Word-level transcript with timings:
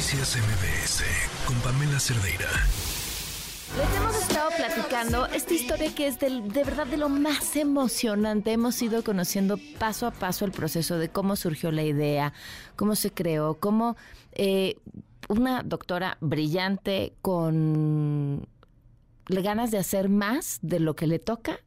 Noticias 0.00 0.34
MBS 0.34 1.04
con 1.46 1.56
Pamela 1.56 2.00
Cerdeira. 2.00 2.48
Les 3.76 3.96
hemos 3.98 4.16
estado 4.16 4.48
platicando 4.56 5.26
esta 5.26 5.52
historia 5.52 5.94
que 5.94 6.06
es 6.06 6.18
de 6.18 6.64
verdad 6.64 6.86
de 6.86 6.96
lo 6.96 7.10
más 7.10 7.54
emocionante. 7.54 8.50
Hemos 8.50 8.80
ido 8.80 9.04
conociendo 9.04 9.58
paso 9.78 10.06
a 10.06 10.10
paso 10.10 10.46
el 10.46 10.52
proceso 10.52 10.96
de 10.96 11.10
cómo 11.10 11.36
surgió 11.36 11.70
la 11.70 11.82
idea, 11.82 12.32
cómo 12.76 12.96
se 12.96 13.12
creó, 13.12 13.60
cómo 13.60 13.98
eh, 14.32 14.78
una 15.28 15.62
doctora 15.62 16.16
brillante 16.22 17.12
con 17.20 18.48
ganas 19.30 19.70
de 19.70 19.78
hacer 19.78 20.08
más 20.08 20.58
de 20.62 20.80
lo 20.80 20.94
que 20.96 21.06
le 21.06 21.18
toca, 21.18 21.60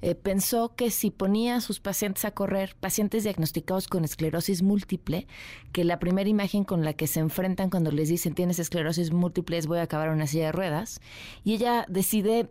eh, 0.00 0.14
pensó 0.14 0.74
que 0.74 0.90
si 0.90 1.10
ponía 1.10 1.56
a 1.56 1.60
sus 1.60 1.80
pacientes 1.80 2.24
a 2.24 2.30
correr, 2.30 2.76
pacientes 2.78 3.24
diagnosticados 3.24 3.88
con 3.88 4.04
esclerosis 4.04 4.62
múltiple, 4.62 5.26
que 5.72 5.84
la 5.84 5.98
primera 5.98 6.28
imagen 6.28 6.64
con 6.64 6.84
la 6.84 6.92
que 6.92 7.06
se 7.06 7.20
enfrentan 7.20 7.70
cuando 7.70 7.90
les 7.90 8.08
dicen 8.08 8.34
tienes 8.34 8.58
esclerosis 8.58 9.12
múltiple 9.12 9.58
es 9.58 9.66
voy 9.66 9.78
a 9.78 9.82
acabar 9.82 10.10
una 10.10 10.26
silla 10.26 10.46
de 10.46 10.52
ruedas, 10.52 11.00
y 11.44 11.54
ella 11.54 11.84
decide 11.88 12.48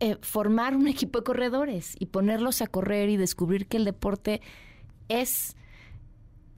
eh, 0.00 0.16
formar 0.20 0.76
un 0.76 0.88
equipo 0.88 1.18
de 1.18 1.24
corredores 1.24 1.96
y 1.98 2.06
ponerlos 2.06 2.62
a 2.62 2.66
correr 2.66 3.08
y 3.08 3.16
descubrir 3.16 3.66
que 3.66 3.76
el 3.76 3.84
deporte 3.84 4.40
es 5.08 5.56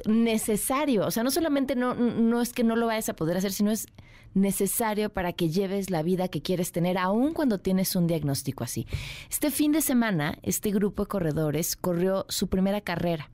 necesario. 0.06 1.06
O 1.06 1.10
sea, 1.10 1.22
no 1.22 1.30
solamente 1.30 1.76
no, 1.76 1.94
no 1.94 2.40
es 2.40 2.52
que 2.52 2.64
no 2.64 2.76
lo 2.76 2.86
vayas 2.86 3.08
a 3.08 3.16
poder 3.16 3.36
hacer, 3.36 3.52
sino 3.52 3.70
es 3.70 3.86
necesario 4.34 5.10
para 5.10 5.32
que 5.32 5.50
lleves 5.50 5.90
la 5.90 6.02
vida 6.02 6.28
que 6.28 6.42
quieres 6.42 6.72
tener, 6.72 6.98
aun 6.98 7.34
cuando 7.34 7.58
tienes 7.58 7.94
un 7.96 8.06
diagnóstico 8.06 8.64
así. 8.64 8.86
Este 9.30 9.50
fin 9.50 9.72
de 9.72 9.82
semana, 9.82 10.38
este 10.42 10.70
grupo 10.70 11.04
de 11.04 11.08
corredores 11.08 11.76
corrió 11.76 12.26
su 12.28 12.48
primera 12.48 12.80
carrera 12.80 13.30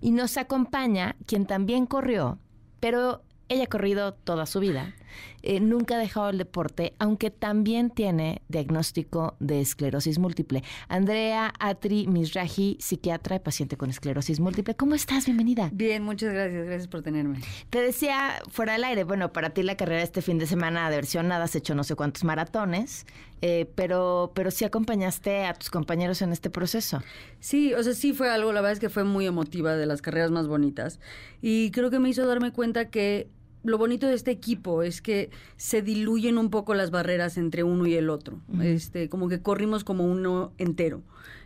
y 0.00 0.10
nos 0.10 0.36
acompaña 0.36 1.16
quien 1.26 1.46
también 1.46 1.86
corrió, 1.86 2.38
pero 2.80 3.22
ella 3.50 3.64
ha 3.64 3.66
corrido 3.66 4.14
toda 4.14 4.46
su 4.46 4.60
vida 4.60 4.94
eh, 5.42 5.60
nunca 5.60 5.96
ha 5.96 5.98
dejado 5.98 6.30
el 6.30 6.38
deporte, 6.38 6.94
aunque 6.98 7.30
también 7.30 7.90
tiene 7.90 8.42
diagnóstico 8.48 9.36
de 9.40 9.60
esclerosis 9.60 10.18
múltiple. 10.18 10.62
Andrea 10.88 11.54
Atri 11.58 12.06
Misraji, 12.06 12.76
psiquiatra 12.80 13.36
y 13.36 13.38
paciente 13.38 13.76
con 13.76 13.90
esclerosis 13.90 14.38
múltiple. 14.38 14.74
¿Cómo 14.74 14.94
estás? 14.94 15.26
Bienvenida. 15.26 15.70
Bien, 15.72 16.02
muchas 16.02 16.32
gracias. 16.32 16.66
Gracias 16.66 16.88
por 16.88 17.02
tenerme. 17.02 17.40
Te 17.70 17.80
decía 17.80 18.42
fuera 18.50 18.74
del 18.74 18.84
aire, 18.84 19.04
bueno, 19.04 19.32
para 19.32 19.50
ti 19.50 19.62
la 19.62 19.76
carrera 19.76 20.02
este 20.02 20.20
fin 20.22 20.38
de 20.38 20.46
semana 20.46 20.90
de 20.90 20.96
versión 20.96 21.28
nada, 21.28 21.44
has 21.44 21.56
hecho 21.56 21.74
no 21.74 21.84
sé 21.84 21.94
cuántos 21.94 22.24
maratones, 22.24 23.06
eh, 23.40 23.70
pero, 23.74 24.32
pero 24.34 24.50
sí 24.50 24.64
acompañaste 24.64 25.46
a 25.46 25.54
tus 25.54 25.70
compañeros 25.70 26.20
en 26.20 26.32
este 26.32 26.50
proceso. 26.50 27.02
Sí, 27.38 27.72
o 27.72 27.82
sea, 27.82 27.94
sí 27.94 28.12
fue 28.12 28.30
algo, 28.30 28.52
la 28.52 28.60
verdad 28.60 28.74
es 28.74 28.80
que 28.80 28.90
fue 28.90 29.04
muy 29.04 29.26
emotiva, 29.26 29.74
de 29.74 29.86
las 29.86 30.02
carreras 30.02 30.30
más 30.30 30.48
bonitas. 30.48 31.00
Y 31.40 31.70
creo 31.70 31.90
que 31.90 31.98
me 31.98 32.10
hizo 32.10 32.26
darme 32.26 32.52
cuenta 32.52 32.90
que 32.90 33.28
lo 33.62 33.78
bonito 33.78 34.06
de 34.06 34.14
este 34.14 34.30
equipo 34.30 34.82
es 34.82 35.02
que 35.02 35.30
se 35.56 35.82
diluyen 35.82 36.38
un 36.38 36.50
poco 36.50 36.74
las 36.74 36.90
barreras 36.90 37.36
entre 37.36 37.62
uno 37.62 37.86
y 37.86 37.94
el 37.94 38.10
otro. 38.10 38.40
Este, 38.62 39.08
como 39.08 39.28
que 39.28 39.42
corrimos 39.42 39.84
como 39.84 40.04
uno 40.04 40.52
entero. 40.58 41.02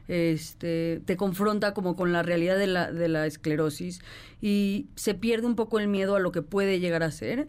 Este, 0.07 1.01
te 1.07 1.17
confronta 1.17 1.73
como 1.73 1.97
con 1.97 2.13
la 2.13 2.23
realidad 2.23 2.59
de 2.59 2.67
la, 2.67 2.93
de 2.93 3.09
la 3.09 3.27
esclerosis 3.27 4.03
y 4.43 4.87
se 4.97 5.15
pierde 5.15 5.47
un 5.47 5.57
poco 5.57 5.79
el 5.79 5.89
miedo 5.89 6.15
a 6.15 6.21
lo 6.21 6.31
que 6.31 6.43
puede 6.43 6.79
llegar 6.79 7.03
a 7.03 7.11
ser. 7.11 7.49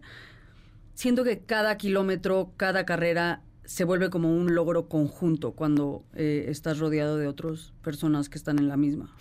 Siento 0.93 1.23
que 1.23 1.39
cada 1.39 1.77
kilómetro, 1.77 2.51
cada 2.55 2.85
carrera 2.85 3.41
se 3.65 3.83
vuelve 3.83 4.09
como 4.09 4.33
un 4.33 4.55
logro 4.55 4.87
conjunto 4.87 5.51
cuando 5.51 6.03
eh, 6.13 6.45
estás 6.47 6.79
rodeado 6.79 7.17
de 7.17 7.27
otras 7.27 7.73
personas 7.83 8.29
que 8.29 8.37
están 8.37 8.59
en 8.59 8.69
la 8.69 8.77
misma. 8.77 9.13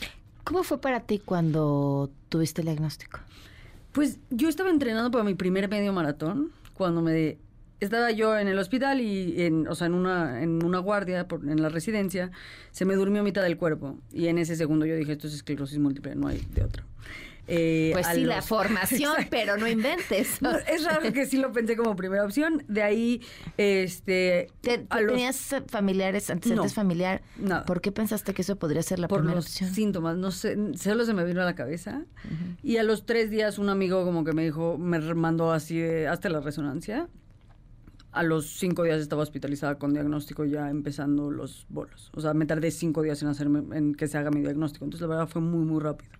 ¿Cómo 0.44 0.62
fue 0.62 0.80
para 0.80 1.00
ti 1.00 1.18
cuando 1.18 2.10
tuviste 2.28 2.60
el 2.60 2.66
diagnóstico? 2.66 3.18
Pues 3.94 4.18
yo 4.30 4.48
estaba 4.48 4.70
entrenando 4.70 5.12
para 5.12 5.22
mi 5.22 5.34
primer 5.34 5.68
medio 5.70 5.92
maratón 5.92 6.50
cuando 6.72 7.00
me 7.00 7.38
estaba 7.78 8.10
yo 8.10 8.36
en 8.36 8.48
el 8.48 8.58
hospital 8.58 9.00
y 9.00 9.40
en, 9.40 9.68
o 9.68 9.76
sea, 9.76 9.86
en 9.86 9.94
una 9.94 10.42
en 10.42 10.64
una 10.64 10.80
guardia 10.80 11.28
en 11.30 11.62
la 11.62 11.68
residencia 11.68 12.32
se 12.72 12.84
me 12.86 12.96
durmió 12.96 13.22
mitad 13.22 13.42
del 13.42 13.56
cuerpo 13.56 13.96
y 14.12 14.26
en 14.26 14.38
ese 14.38 14.56
segundo 14.56 14.84
yo 14.84 14.96
dije 14.96 15.12
esto 15.12 15.28
es 15.28 15.34
esclerosis 15.34 15.78
múltiple, 15.78 16.16
no 16.16 16.26
hay 16.26 16.44
de 16.54 16.64
otro. 16.64 16.84
Eh, 17.46 17.90
pues 17.92 18.06
sí, 18.06 18.24
la 18.24 18.42
formación, 18.42 19.14
pero 19.30 19.56
no 19.56 19.68
inventes. 19.68 20.40
es 20.68 20.84
raro 20.84 21.12
que 21.12 21.26
sí 21.26 21.36
lo 21.36 21.52
pensé 21.52 21.76
como 21.76 21.94
primera 21.96 22.24
opción. 22.24 22.64
De 22.68 22.82
ahí, 22.82 23.20
este... 23.56 24.48
¿Tenías 24.60 25.54
familiares, 25.68 26.30
antecedentes 26.30 26.72
no, 26.72 26.74
familiar? 26.74 27.22
No. 27.36 27.64
¿Por 27.64 27.80
qué 27.80 27.92
pensaste 27.92 28.32
que 28.32 28.42
eso 28.42 28.56
podría 28.56 28.82
ser 28.82 28.98
la 28.98 29.08
Por 29.08 29.20
primera 29.20 29.36
los 29.36 29.46
síntomas, 29.46 30.16
no 30.16 30.30
sé, 30.30 30.56
solo 30.76 31.04
se 31.04 31.12
me 31.12 31.24
vino 31.24 31.42
a 31.42 31.44
la 31.44 31.54
cabeza. 31.54 32.04
Y 32.62 32.78
a 32.78 32.82
los 32.82 33.04
tres 33.04 33.30
días 33.30 33.58
un 33.58 33.68
amigo 33.68 34.04
como 34.04 34.24
que 34.24 34.32
me 34.32 34.44
dijo, 34.44 34.78
me 34.78 34.98
mandó 35.14 35.52
así 35.52 35.82
hasta 35.82 36.28
la 36.28 36.40
resonancia. 36.40 37.08
A 38.12 38.22
los 38.22 38.58
cinco 38.58 38.84
días 38.84 39.00
estaba 39.00 39.22
hospitalizada 39.22 39.76
con 39.76 39.92
diagnóstico 39.92 40.44
ya 40.44 40.70
empezando 40.70 41.32
los 41.32 41.66
bolos. 41.68 42.12
O 42.14 42.20
sea, 42.20 42.32
me 42.32 42.46
tardé 42.46 42.70
cinco 42.70 43.02
días 43.02 43.20
en 43.22 43.28
hacerme, 43.28 43.76
en 43.76 43.96
que 43.96 44.06
se 44.06 44.16
haga 44.16 44.30
mi 44.30 44.40
diagnóstico. 44.40 44.84
Entonces 44.84 45.08
la 45.08 45.16
verdad 45.16 45.28
fue 45.28 45.42
muy, 45.42 45.64
muy 45.64 45.82
rápido 45.82 46.12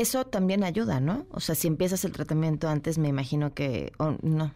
eso 0.00 0.26
también 0.26 0.64
ayuda, 0.64 1.00
¿no? 1.00 1.26
O 1.30 1.40
sea, 1.40 1.54
si 1.54 1.68
empiezas 1.68 2.04
el 2.04 2.12
tratamiento 2.12 2.68
antes, 2.68 2.98
me 2.98 3.08
imagino 3.08 3.54
que 3.54 3.92
no, 4.22 4.52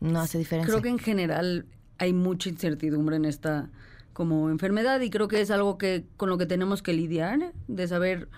no 0.00 0.20
hace 0.20 0.38
diferencia. 0.38 0.72
Creo 0.72 0.82
que 0.82 0.88
en 0.88 0.98
general 0.98 1.66
hay 1.98 2.12
mucha 2.12 2.48
incertidumbre 2.48 3.16
en 3.16 3.24
esta 3.24 3.70
como 4.12 4.50
enfermedad 4.50 5.00
y 5.00 5.10
creo 5.10 5.28
que 5.28 5.40
es 5.40 5.50
algo 5.50 5.76
que 5.76 6.04
con 6.16 6.28
lo 6.28 6.38
que 6.38 6.46
tenemos 6.46 6.82
que 6.82 6.92
lidiar, 6.92 7.52
de 7.66 7.88
saber 7.88 8.28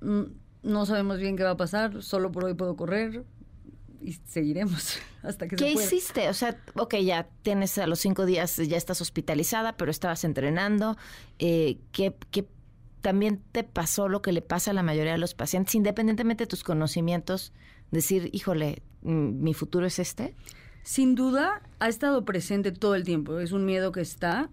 mm, 0.00 0.22
no 0.62 0.86
sabemos 0.86 1.18
bien 1.18 1.36
qué 1.36 1.44
va 1.44 1.50
a 1.50 1.56
pasar, 1.56 2.02
solo 2.02 2.32
por 2.32 2.44
hoy 2.44 2.54
puedo 2.54 2.76
correr 2.76 3.24
y 4.02 4.12
seguiremos 4.26 4.98
hasta 5.22 5.46
que 5.46 5.56
¿Qué 5.56 5.68
se 5.68 5.72
pueda. 5.74 5.86
hiciste? 5.86 6.28
O 6.28 6.34
sea, 6.34 6.58
ok, 6.74 6.96
ya 6.96 7.28
tienes 7.42 7.76
a 7.78 7.86
los 7.86 8.00
cinco 8.00 8.26
días, 8.26 8.56
ya 8.56 8.76
estás 8.76 9.00
hospitalizada, 9.00 9.76
pero 9.76 9.90
estabas 9.90 10.24
entrenando. 10.24 10.96
Eh, 11.38 11.78
¿qué, 11.92 12.14
qué 12.30 12.46
también 13.00 13.42
te 13.52 13.64
pasó 13.64 14.08
lo 14.08 14.22
que 14.22 14.32
le 14.32 14.42
pasa 14.42 14.70
a 14.70 14.74
la 14.74 14.82
mayoría 14.82 15.12
de 15.12 15.18
los 15.18 15.34
pacientes, 15.34 15.74
independientemente 15.74 16.44
de 16.44 16.48
tus 16.48 16.64
conocimientos, 16.64 17.52
decir, 17.90 18.30
híjole, 18.32 18.82
mm, 19.02 19.42
mi 19.42 19.54
futuro 19.54 19.86
es 19.86 19.98
este? 19.98 20.34
Sin 20.82 21.14
duda, 21.14 21.62
ha 21.78 21.88
estado 21.88 22.24
presente 22.24 22.72
todo 22.72 22.94
el 22.94 23.04
tiempo. 23.04 23.38
Es 23.38 23.52
un 23.52 23.64
miedo 23.64 23.92
que 23.92 24.00
está, 24.00 24.48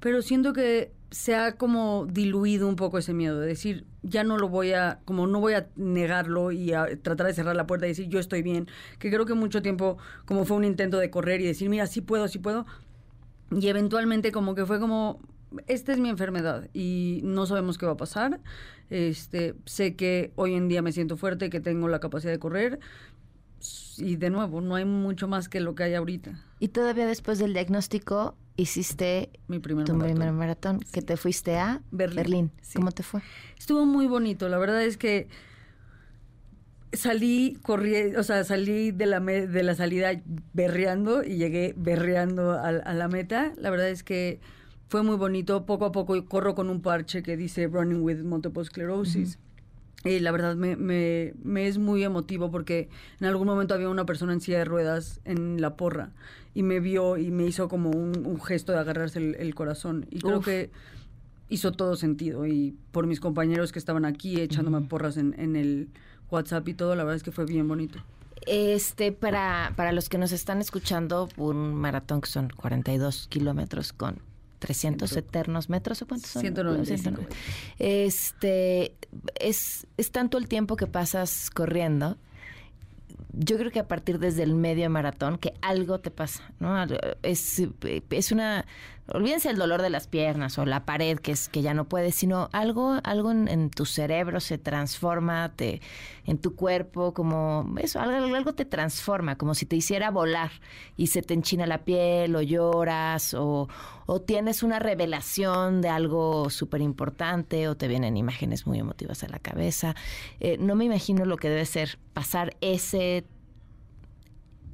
pero 0.00 0.22
siento 0.22 0.52
que 0.52 0.90
se 1.10 1.34
ha 1.34 1.56
como 1.56 2.06
diluido 2.06 2.68
un 2.68 2.76
poco 2.76 2.98
ese 2.98 3.14
miedo, 3.14 3.40
de 3.40 3.46
decir, 3.46 3.84
ya 4.02 4.24
no 4.24 4.38
lo 4.38 4.48
voy 4.48 4.72
a, 4.72 5.00
como 5.04 5.26
no 5.26 5.40
voy 5.40 5.54
a 5.54 5.68
negarlo 5.76 6.50
y 6.50 6.72
a 6.72 7.00
tratar 7.00 7.26
de 7.26 7.34
cerrar 7.34 7.56
la 7.56 7.66
puerta 7.66 7.86
y 7.86 7.90
decir, 7.90 8.08
yo 8.08 8.18
estoy 8.18 8.42
bien, 8.42 8.66
que 8.98 9.10
creo 9.10 9.26
que 9.26 9.34
mucho 9.34 9.62
tiempo 9.62 9.98
como 10.24 10.44
fue 10.44 10.56
un 10.56 10.64
intento 10.64 10.98
de 10.98 11.10
correr 11.10 11.40
y 11.40 11.44
decir, 11.44 11.68
mira, 11.68 11.86
sí 11.86 12.00
puedo, 12.00 12.26
sí 12.26 12.38
puedo, 12.38 12.66
y 13.50 13.68
eventualmente 13.68 14.32
como 14.32 14.54
que 14.54 14.66
fue 14.66 14.80
como, 14.80 15.20
esta 15.66 15.92
es 15.92 15.98
mi 15.98 16.08
enfermedad 16.08 16.68
y 16.72 17.20
no 17.24 17.46
sabemos 17.46 17.78
qué 17.78 17.86
va 17.86 17.92
a 17.92 17.96
pasar. 17.96 18.40
Este, 18.90 19.54
sé 19.64 19.96
que 19.96 20.32
hoy 20.36 20.54
en 20.54 20.68
día 20.68 20.82
me 20.82 20.92
siento 20.92 21.16
fuerte, 21.16 21.50
que 21.50 21.60
tengo 21.60 21.88
la 21.88 22.00
capacidad 22.00 22.32
de 22.32 22.38
correr. 22.38 22.80
Y 23.98 24.16
de 24.16 24.30
nuevo, 24.30 24.60
no 24.60 24.74
hay 24.74 24.84
mucho 24.84 25.28
más 25.28 25.48
que 25.48 25.60
lo 25.60 25.74
que 25.74 25.84
hay 25.84 25.94
ahorita. 25.94 26.44
Y 26.60 26.68
todavía 26.68 27.06
después 27.06 27.38
del 27.38 27.52
diagnóstico 27.52 28.36
hiciste 28.56 29.30
mi 29.48 29.58
primer 29.58 29.86
tu 29.86 29.94
maratón. 29.94 30.16
primer 30.16 30.32
maratón, 30.32 30.80
que 30.92 31.02
te 31.02 31.16
fuiste 31.16 31.56
a 31.58 31.82
Berlín. 31.90 32.50
¿Cómo 32.74 32.92
te 32.92 33.02
fue? 33.02 33.22
Estuvo 33.58 33.86
muy 33.86 34.06
bonito. 34.06 34.48
La 34.48 34.58
verdad 34.58 34.82
es 34.82 34.96
que 34.96 35.28
salí 36.92 37.58
corrí, 37.62 38.14
o 38.16 38.22
sea, 38.22 38.44
salí 38.44 38.92
de 38.92 39.06
la 39.06 39.20
de 39.20 39.62
la 39.62 39.74
salida 39.74 40.10
berreando 40.52 41.22
y 41.24 41.36
llegué 41.36 41.74
berreando 41.76 42.52
a, 42.52 42.68
a 42.68 42.94
la 42.94 43.08
meta. 43.08 43.52
La 43.56 43.70
verdad 43.70 43.88
es 43.88 44.02
que 44.02 44.40
fue 44.88 45.02
muy 45.02 45.16
bonito. 45.16 45.66
Poco 45.66 45.86
a 45.86 45.92
poco 45.92 46.24
corro 46.26 46.54
con 46.54 46.70
un 46.70 46.80
parche 46.80 47.22
que 47.22 47.36
dice 47.36 47.66
Running 47.66 48.02
with 48.02 48.22
Multiple 48.22 48.64
Sclerosis. 48.64 49.38
Y 50.04 50.20
la 50.20 50.30
verdad 50.30 50.54
me, 50.54 50.76
me, 50.76 51.32
me, 51.42 51.66
es 51.66 51.78
muy 51.78 52.04
emotivo 52.04 52.50
porque 52.50 52.88
en 53.20 53.26
algún 53.26 53.48
momento 53.48 53.74
había 53.74 53.88
una 53.88 54.06
persona 54.06 54.32
en 54.32 54.40
silla 54.40 54.58
de 54.58 54.64
ruedas 54.64 55.20
en 55.24 55.60
la 55.60 55.76
porra 55.76 56.12
y 56.54 56.62
me 56.62 56.78
vio 56.78 57.16
y 57.16 57.32
me 57.32 57.44
hizo 57.44 57.68
como 57.68 57.90
un, 57.90 58.40
gesto 58.40 58.72
de 58.72 58.78
agarrarse 58.78 59.18
el, 59.18 59.54
corazón. 59.54 60.06
Y 60.10 60.20
creo 60.20 60.40
que 60.40 60.70
hizo 61.48 61.72
todo 61.72 61.96
sentido. 61.96 62.46
Y 62.46 62.76
por 62.92 63.06
mis 63.06 63.18
compañeros 63.18 63.72
que 63.72 63.80
estaban 63.80 64.04
aquí 64.04 64.40
echándome 64.40 64.80
porras 64.82 65.16
en, 65.16 65.34
en 65.38 65.56
el 65.56 65.88
WhatsApp 66.30 66.68
y 66.68 66.74
todo, 66.74 66.94
la 66.94 67.02
verdad 67.02 67.16
es 67.16 67.22
que 67.22 67.32
fue 67.32 67.44
bien 67.44 67.66
bonito. 67.66 67.98
Este, 68.46 69.10
para, 69.10 69.72
para 69.74 69.90
los 69.90 70.08
que 70.08 70.18
nos 70.18 70.30
están 70.30 70.60
escuchando, 70.60 71.28
un 71.36 71.74
maratón 71.74 72.20
que 72.20 72.28
son 72.28 72.48
42 72.48 73.26
kilómetros 73.28 73.92
con 73.92 74.20
300 74.58 75.16
eternos 75.16 75.68
metros 75.68 76.02
o 76.02 76.06
cuántos 76.06 76.30
son? 76.30 76.42
195. 76.42 77.22
Este, 77.78 78.94
es, 79.38 79.86
es 79.96 80.10
tanto 80.10 80.38
el 80.38 80.48
tiempo 80.48 80.76
que 80.76 80.86
pasas 80.86 81.50
corriendo. 81.50 82.16
Yo 83.32 83.58
creo 83.58 83.70
que 83.70 83.80
a 83.80 83.88
partir 83.88 84.18
desde 84.18 84.42
el 84.42 84.54
medio 84.54 84.88
maratón 84.88 85.38
que 85.38 85.52
algo 85.60 86.00
te 86.00 86.10
pasa, 86.10 86.50
¿no? 86.58 86.74
Es, 87.22 87.62
es 88.10 88.32
una 88.32 88.64
olvídense 89.08 89.50
el 89.50 89.56
dolor 89.56 89.82
de 89.82 89.90
las 89.90 90.06
piernas 90.06 90.58
o 90.58 90.66
la 90.66 90.84
pared 90.84 91.18
que 91.18 91.32
es 91.32 91.48
que 91.48 91.62
ya 91.62 91.74
no 91.74 91.84
puedes, 91.84 92.14
sino 92.14 92.48
algo, 92.52 92.98
algo 93.04 93.30
en, 93.30 93.70
tu 93.70 93.84
cerebro 93.84 94.40
se 94.40 94.58
transforma, 94.58 95.52
te, 95.54 95.80
en 96.24 96.38
tu 96.38 96.56
cuerpo, 96.56 97.14
como 97.14 97.74
eso, 97.78 98.00
algo, 98.00 98.34
algo 98.34 98.54
te 98.54 98.64
transforma, 98.64 99.36
como 99.36 99.54
si 99.54 99.66
te 99.66 99.76
hiciera 99.76 100.10
volar 100.10 100.50
y 100.96 101.08
se 101.08 101.22
te 101.22 101.34
enchina 101.34 101.66
la 101.66 101.84
piel 101.84 102.34
o 102.34 102.42
lloras 102.42 103.34
o, 103.34 103.68
o 104.06 104.20
tienes 104.20 104.62
una 104.62 104.78
revelación 104.78 105.80
de 105.82 105.88
algo 105.88 106.50
súper 106.50 106.80
importante 106.80 107.68
o 107.68 107.76
te 107.76 107.88
vienen 107.88 108.16
imágenes 108.16 108.66
muy 108.66 108.78
emotivas 108.78 109.22
a 109.22 109.28
la 109.28 109.38
cabeza. 109.38 109.94
Eh, 110.40 110.56
no 110.58 110.74
me 110.74 110.84
imagino 110.84 111.24
lo 111.24 111.36
que 111.36 111.48
debe 111.48 111.66
ser 111.66 111.98
pasar 112.12 112.56
ese, 112.60 113.24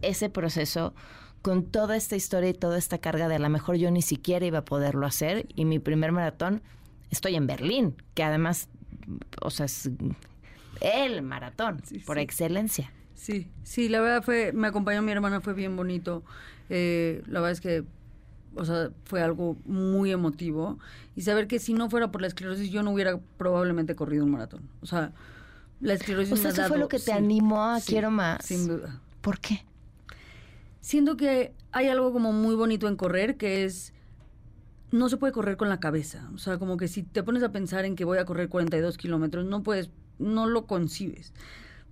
ese 0.01 0.31
proceso 0.31 0.95
con 1.43 1.65
toda 1.65 1.97
esta 1.97 2.17
historia 2.17 2.51
y 2.51 2.55
toda 2.55 2.79
esta 2.79 2.99
carga 2.99 3.29
de 3.29 3.35
a 3.35 3.39
lo 3.39 3.49
mejor 3.51 3.77
yo 3.77 3.91
ni 3.91 4.01
siquiera 4.01 4.47
iba 4.47 4.59
a 4.59 4.65
poderlo 4.65 5.07
hacer 5.07 5.47
y 5.55 5.65
mi 5.65 5.79
primer 5.79 6.13
maratón 6.13 6.63
estoy 7.11 7.35
en 7.35 7.47
Berlín, 7.47 7.97
que 8.15 8.23
además, 8.23 8.69
o 9.43 9.51
sea, 9.51 9.67
es 9.67 9.91
el 10.81 11.23
maratón 11.23 11.83
por 12.07 12.19
excelencia. 12.19 12.91
Sí, 13.15 13.49
sí, 13.63 13.89
la 13.89 14.01
verdad 14.01 14.23
fue, 14.23 14.53
me 14.53 14.67
acompañó 14.67 15.03
mi 15.03 15.13
hermana, 15.13 15.41
fue 15.41 15.53
bien 15.53 15.77
bonito. 15.77 16.25
Eh, 16.71 17.23
la 17.27 17.41
verdad 17.41 17.53
es 17.53 17.61
que, 17.61 17.85
o 18.55 18.65
sea, 18.65 18.91
fue 19.05 19.23
algo 19.23 19.57
muy 19.65 20.11
emotivo. 20.11 20.79
Y 21.15 21.23
saber 21.23 21.47
que 21.47 21.59
si 21.59 21.75
no 21.75 21.89
fuera 21.91 22.11
por 22.11 22.21
la 22.21 22.27
esclerosis, 22.27 22.71
yo 22.71 22.83
no 22.83 22.91
hubiera 22.91 23.21
probablemente 23.37 23.95
corrido 23.95 24.25
un 24.25 24.31
maratón. 24.33 24.69
O 24.81 24.87
sea, 24.87 25.13
la 25.81 25.95
esclerosis 25.95 26.33
o 26.33 26.37
sea, 26.37 26.51
eso 26.51 26.67
fue 26.67 26.79
lo 26.79 26.89
que 26.89 26.99
te 26.99 27.13
animó 27.13 27.63
a 27.63 27.81
quiero 27.81 28.11
más. 28.11 28.45
Sin 28.45 28.67
duda. 28.67 29.01
¿Por 29.21 29.39
qué? 29.39 29.65
Siento 30.83 31.17
que 31.17 31.55
hay 31.71 31.89
algo 31.89 32.13
como 32.13 32.33
muy 32.33 32.55
bonito 32.55 32.87
en 32.89 32.97
correr, 32.97 33.39
que 33.39 33.65
es, 33.65 33.95
no 34.91 35.09
se 35.09 35.17
puede 35.17 35.33
correr 35.33 35.57
con 35.57 35.71
la 35.71 35.81
cabeza. 35.81 36.31
O 36.35 36.39
sea, 36.39 36.59
como 36.59 36.77
que 36.77 36.89
si 36.89 37.03
te 37.03 37.23
pones 37.23 37.43
a 37.43 37.53
pensar 37.53 37.87
en 37.87 37.97
que 37.97 38.05
voy 38.05 38.19
a 38.19 38.27
correr 38.27 38.51
42 38.51 38.99
kilómetros, 38.99 39.47
no 39.47 39.63
puedes, 39.63 39.91
no 40.19 40.47
lo 40.47 40.67
concibes. 40.67 41.33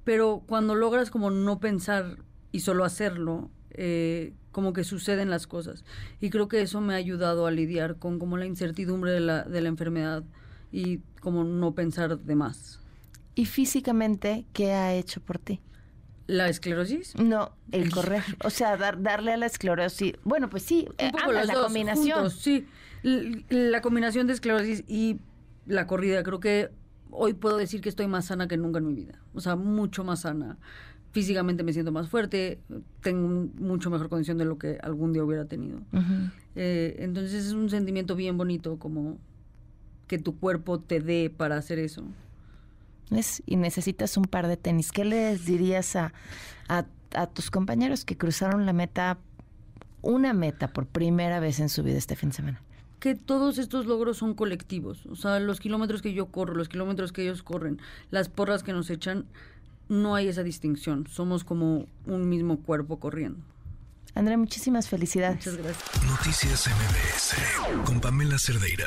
Pero 0.05 0.43
cuando 0.47 0.75
logras 0.75 1.11
como 1.11 1.31
no 1.31 1.61
pensar 1.61 2.19
y 2.53 2.61
solo 2.61 2.85
hacerlo, 2.85 3.49
eh, 3.71 4.35
como 4.53 4.73
que 4.73 4.85
suceden 4.85 5.31
las 5.31 5.47
cosas. 5.47 5.85
Y 6.21 6.31
creo 6.31 6.49
que 6.49 6.61
eso 6.61 6.81
me 6.81 6.95
ha 6.95 6.97
ayudado 6.97 7.47
a 7.47 7.51
lidiar 7.51 7.97
con 7.97 8.19
como 8.19 8.37
la 8.37 8.47
incertidumbre 8.47 9.13
de 9.13 9.21
la, 9.21 9.45
de 9.45 9.61
la 9.61 9.69
enfermedad 9.69 10.25
y 10.73 10.99
como 11.21 11.45
no 11.45 11.75
pensar 11.75 12.19
de 12.19 12.35
más. 12.35 12.81
¿Y 13.37 13.47
físicamente 13.47 14.45
qué 14.53 14.73
ha 14.73 14.95
hecho 14.95 15.21
por 15.21 15.39
ti? 15.39 15.61
¿La 16.31 16.49
esclerosis? 16.49 17.17
No, 17.19 17.51
el 17.73 17.91
correr. 17.91 18.23
O 18.45 18.51
sea, 18.51 18.77
darle 18.77 19.33
a 19.33 19.37
la 19.37 19.47
esclerosis. 19.47 20.13
Bueno, 20.23 20.49
pues 20.49 20.63
sí, 20.63 20.87
Un 21.03 21.11
poco 21.11 21.33
la 21.33 21.53
combinación. 21.53 22.31
sí, 22.31 22.69
la 23.03 23.81
combinación 23.81 24.29
de 24.29 24.35
esclerosis 24.35 24.85
y 24.87 25.19
la 25.67 25.89
corrida. 25.89 26.23
Creo 26.23 26.39
que 26.39 26.71
hoy 27.11 27.35
puedo 27.35 27.57
decir 27.57 27.81
que 27.81 27.89
estoy 27.89 28.07
más 28.07 28.27
sana 28.27 28.47
que 28.47 28.57
nunca 28.57 28.79
en 28.79 28.87
mi 28.87 28.95
vida. 28.95 29.21
O 29.35 29.41
sea, 29.41 29.57
mucho 29.57 30.05
más 30.05 30.21
sana. 30.21 30.57
Físicamente 31.11 31.65
me 31.65 31.73
siento 31.73 31.91
más 31.91 32.09
fuerte, 32.09 32.61
tengo 33.03 33.51
mucho 33.57 33.91
mejor 33.91 34.09
condición 34.09 34.39
de 34.39 34.45
lo 34.45 34.57
que 34.57 34.79
algún 34.85 35.13
día 35.13 35.25
hubiera 35.25 35.47
tenido. 35.47 35.81
Eh, 36.55 36.95
entonces 37.01 37.45
es 37.47 37.53
un 37.55 37.69
sentimiento 37.71 38.15
bien 38.15 38.39
bonito 38.39 38.79
como 38.79 39.19
que 40.07 40.21
tu 40.21 40.39
cuerpo 40.39 40.79
te 40.79 41.01
dé 41.01 41.29
para 41.37 41.57
hacer 41.57 41.81
eso 41.81 42.05
y 43.47 43.57
necesitas 43.57 44.17
un 44.17 44.25
par 44.25 44.47
de 44.47 44.57
tenis. 44.57 44.93
¿Qué 44.93 45.05
les 45.05 45.45
dirías 45.45 45.97
a, 45.97 46.13
a, 46.69 47.27
tus 47.27 47.51
compañeros 47.51 48.05
que 48.05 48.17
cruzaron 48.17 48.67
la 48.67 48.73
meta, 48.73 49.19
una 50.03 50.33
meta 50.33 50.69
por 50.69 50.87
primera 50.87 51.41
vez 51.41 51.61
en 51.61 51.69
su 51.69 51.83
vida 51.83 51.99
este 51.99 52.17
fin 52.17 52.31
de 52.31 52.37
semana? 52.37 52.63
que 53.01 53.15
todos 53.15 53.57
estos 53.57 53.87
logros 53.87 54.19
son 54.19 54.35
colectivos. 54.35 55.07
O 55.07 55.17
sea, 55.17 55.41
los 55.41 55.59
kilómetros 55.59 56.03
que 56.03 56.13
yo 56.13 56.27
corro, 56.27 56.55
los 56.55 56.69
kilómetros 56.69 57.13
que 57.13 57.23
ellos 57.23 57.43
corren, 57.43 57.81
las 58.11 58.29
porras 58.29 58.63
que 58.63 58.75
nos 58.75 58.91
echan, 58.91 59.25
no 59.89 60.15
hay 60.15 60.29
esa 60.29 60.43
distinción. 60.43 61.07
Somos 61.07 61.43
como 61.43 61.87
un 62.05 62.29
mismo 62.29 62.59
cuerpo 62.59 63.01
corriendo. 63.01 63.41
Andrea, 64.15 64.37
muchísimas 64.37 64.89
felicidades. 64.89 65.47
Muchas 65.47 65.57
gracias. 65.57 66.05
Noticias 66.05 66.69
MBS 66.69 67.85
con 67.85 68.01
Pamela 68.01 68.39
Cerdeira. 68.39 68.87